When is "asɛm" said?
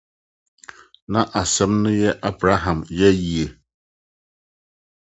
1.41-1.71